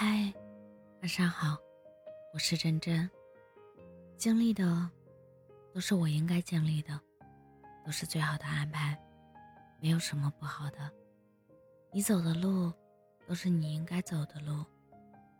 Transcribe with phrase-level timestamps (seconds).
[0.00, 0.32] 嗨，
[1.00, 1.58] 晚上好，
[2.32, 3.10] 我是真真。
[4.16, 4.88] 经历的
[5.74, 7.00] 都是我应该经历的，
[7.84, 8.96] 都是最好的安排，
[9.80, 10.88] 没有什么不好的。
[11.90, 12.72] 你走的路
[13.26, 14.64] 都是你应该走的路，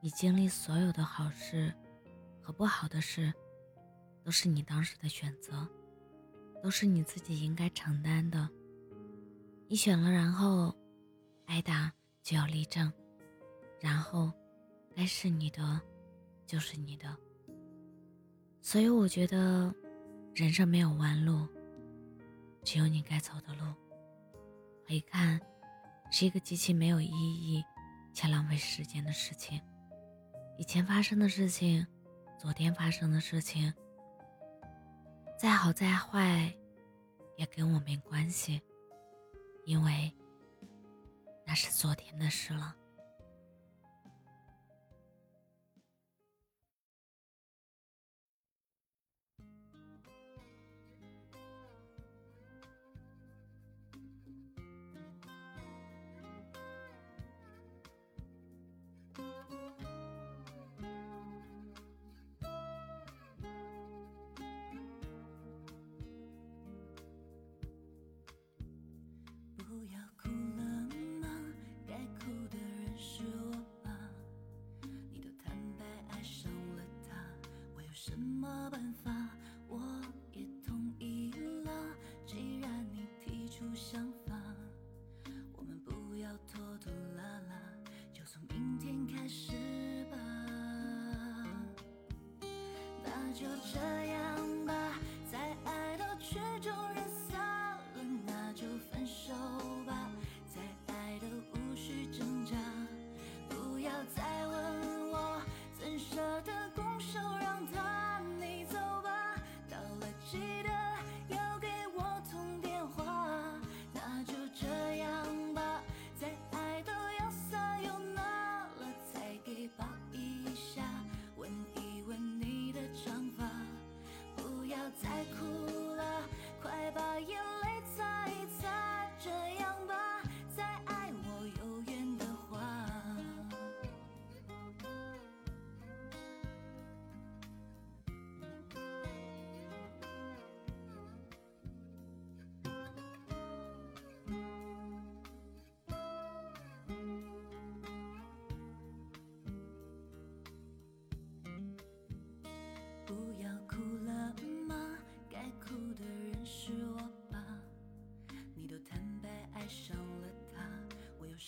[0.00, 1.74] 你经历所有的好事
[2.40, 3.34] 和不好的事，
[4.22, 5.66] 都是你当时的选择，
[6.62, 8.48] 都是你自己应该承担的。
[9.66, 10.72] 你选了，然后
[11.46, 11.92] 挨打
[12.22, 12.92] 就要立正。
[13.80, 14.32] 然后，
[14.96, 15.80] 该是你的，
[16.46, 17.16] 就是你的。
[18.60, 19.74] 所以我觉得，
[20.34, 21.46] 人生没有弯路，
[22.62, 23.74] 只有你该走的路。
[24.86, 25.40] 回看，
[26.10, 27.64] 是一个极其没有意义
[28.12, 29.60] 且浪费时间的事情。
[30.56, 31.86] 以前发生的事情，
[32.38, 33.72] 昨天发生的事情，
[35.38, 36.54] 再好再坏，
[37.36, 38.62] 也跟我没关系，
[39.64, 40.12] 因为
[41.44, 42.76] 那是昨天的事了。
[78.06, 79.10] 什么办法？
[79.66, 79.80] 我
[80.34, 81.32] 也同意
[81.64, 81.72] 了。
[82.26, 84.34] 既然你提出想法，
[85.54, 87.58] 我们不要拖拖拉拉，
[88.12, 90.18] 就从明天开始吧。
[93.02, 94.74] 那就这样吧，
[95.32, 96.93] 在爱的曲终。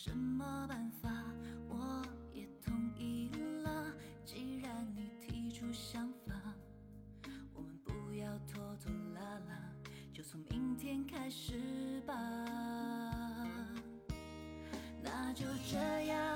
[0.07, 1.11] 什么办法？
[1.69, 2.01] 我
[2.33, 3.29] 也同意
[3.65, 3.93] 了。
[4.25, 6.33] 既然你提出想法，
[7.53, 9.61] 我们不要拖拖拉拉，
[10.13, 12.15] 就从明天开始吧。
[15.03, 16.36] 那就这样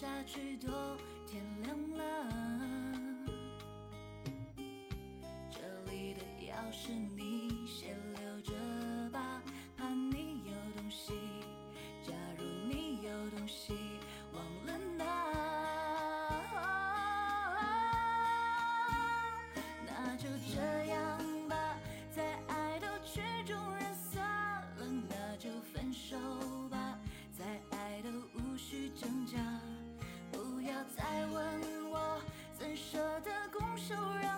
[0.00, 0.68] 下去都
[1.26, 2.04] 天亮了
[5.50, 5.58] 这
[5.90, 8.52] 里的钥匙你先留着
[9.10, 9.42] 吧
[9.76, 11.14] 怕你有东西
[12.06, 13.74] 假如你有东西
[14.32, 15.04] 忘了拿。
[19.84, 21.18] 那就这样
[21.48, 21.76] 吧
[22.14, 24.22] 再爱都曲终人散
[24.76, 26.16] 了那就分手
[26.70, 26.96] 吧
[27.36, 27.44] 再
[27.76, 28.08] 爱都
[28.38, 29.67] 无需挣扎。
[33.88, 34.37] 就让